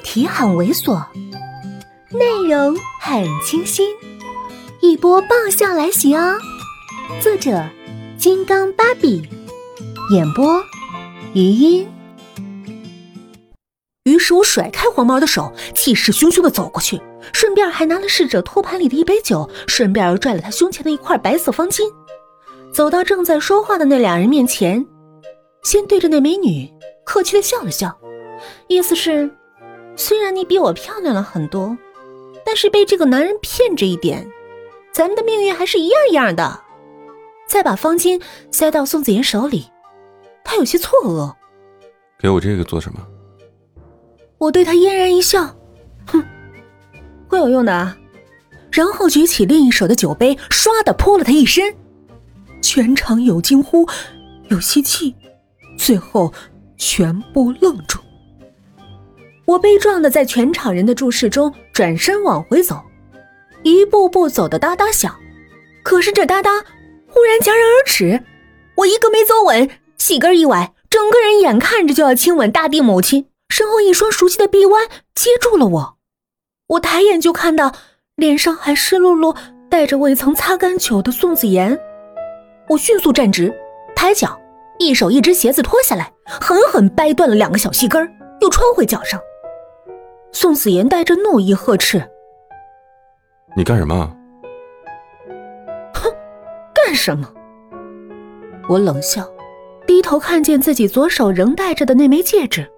[0.00, 1.04] 题很猥琐，
[2.10, 3.88] 内容很清新，
[4.80, 6.38] 一波爆笑来袭哦！
[7.20, 7.64] 作者：
[8.18, 9.22] 金刚芭比，
[10.12, 10.62] 演播：
[11.34, 11.88] 余音。
[14.04, 17.00] 于是我甩开黄毛的手，气势汹汹的走过去，
[17.32, 21.82] 顺便还拿了侍者托盘里的一杯酒，顺便又拽了他胸前的一块白色方巾，
[22.72, 24.84] 走到正在说话的那两人面前，
[25.62, 26.68] 先对着那美女
[27.04, 27.96] 客气的笑了笑，
[28.68, 29.30] 意思是。
[30.00, 31.76] 虽然你比我漂亮了很多，
[32.42, 34.26] 但是被这个男人骗这一点，
[34.90, 36.58] 咱们的命运还是一样一样的。
[37.46, 38.18] 再把方巾
[38.50, 39.70] 塞到宋子妍手里，
[40.42, 41.34] 他有些错愕。
[42.18, 43.06] 给我这个做什么？
[44.38, 45.54] 我对他嫣然一笑，
[46.06, 46.24] 哼，
[47.28, 47.94] 会有用的。
[48.72, 51.76] 然后举起另一手的酒杯，唰的泼了他一身。
[52.62, 53.86] 全场有惊呼，
[54.48, 55.14] 有吸气，
[55.76, 56.32] 最后
[56.78, 57.98] 全部愣住。
[59.50, 62.80] 我悲壮的在全场人的注视中转身往回走，
[63.64, 65.12] 一步步走的哒哒响。
[65.82, 66.50] 可是这哒哒
[67.08, 68.22] 忽然戛然而止，
[68.76, 75.96] 我一个没走稳，细跟一崴，整个人眼看着就要亲吻大地母亲，身后一双熟悉的臂弯接住了我。
[76.68, 77.72] 我抬眼就看到
[78.14, 79.36] 脸上还湿漉漉、
[79.68, 81.76] 带着未曾擦干酒的宋子妍。
[82.68, 83.52] 我迅速站直，
[83.96, 84.40] 抬脚，
[84.78, 88.08] 一手一只鞋子脱下来，狠狠掰断了两个小细跟
[88.40, 89.20] 又穿回脚上。
[90.32, 92.02] 宋子妍带着怒意呵斥
[93.56, 94.16] ：“你干什么
[95.92, 96.10] ？”“哼，
[96.74, 97.30] 干什么？”
[98.68, 99.28] 我冷笑，
[99.86, 102.70] 低头看见自己左手仍戴着的那枚戒指，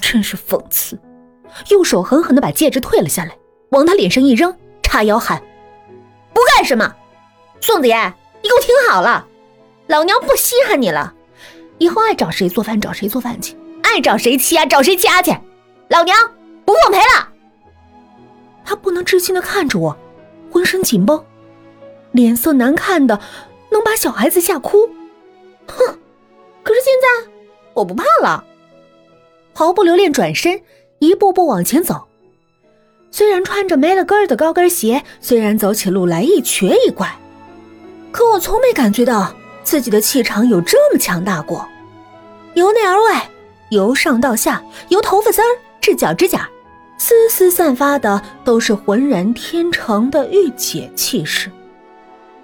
[0.00, 0.98] 真是讽刺。
[1.70, 3.36] 右手狠狠的把戒指退了下来，
[3.70, 5.40] 往他脸上一扔，叉腰喊
[6.34, 6.94] ：“不干什么！
[7.60, 9.26] 宋子妍，你给我听好了，
[9.86, 11.14] 老娘不稀罕你了，
[11.78, 15.30] 以后爱找谁做饭找谁做饭去，爱找谁欺压找谁欺压去，
[15.88, 16.16] 老娘。”
[16.68, 17.28] 不奉陪了。
[18.62, 19.96] 他不能置信的看着我，
[20.52, 21.24] 浑身紧绷，
[22.12, 23.18] 脸色难看的
[23.70, 24.86] 能把小孩子吓哭。
[25.66, 25.98] 哼！
[26.62, 27.30] 可是现在
[27.72, 28.44] 我不怕了，
[29.54, 30.60] 毫不留恋转身，
[30.98, 32.06] 一步步往前走。
[33.10, 37.10] 虽然穿着没了跟儿的高跟鞋，虽然走起路来一瘸一拐，
[38.12, 41.66] 可我从没感觉到自己的气场有这么强大过。
[42.52, 43.30] 由内而外，
[43.70, 45.46] 由上到下，由头发丝儿
[45.80, 46.46] 至脚趾甲。
[46.98, 51.50] 丝丝散发的都是浑然天成的御姐气势，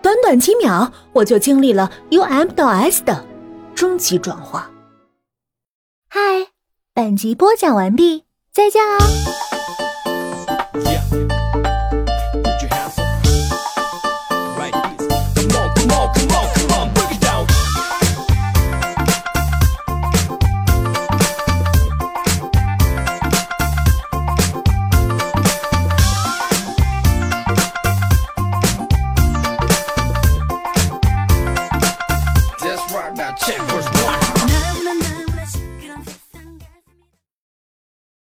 [0.00, 3.26] 短短几秒，我就经历了 U M 到 S 的
[3.74, 4.70] 终极转化。
[6.08, 6.20] 嗨，
[6.94, 8.98] 本集播讲完毕，再见啦！
[33.14, 33.95] Now check what's